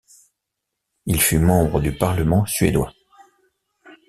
Il 1.05 1.21
fut 1.21 1.37
membre 1.37 1.79
du 1.79 1.95
parlement 1.95 2.43
suédois. 2.47 2.91